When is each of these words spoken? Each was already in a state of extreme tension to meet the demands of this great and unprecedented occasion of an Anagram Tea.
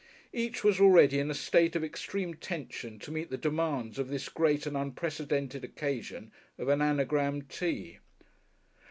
Each 0.33 0.63
was 0.63 0.79
already 0.79 1.19
in 1.19 1.29
a 1.29 1.35
state 1.35 1.75
of 1.75 1.83
extreme 1.83 2.33
tension 2.33 2.97
to 2.97 3.11
meet 3.11 3.29
the 3.29 3.37
demands 3.37 3.99
of 3.99 4.07
this 4.09 4.29
great 4.29 4.65
and 4.65 4.75
unprecedented 4.75 5.63
occasion 5.63 6.31
of 6.57 6.69
an 6.69 6.81
Anagram 6.81 7.43
Tea. 7.43 7.99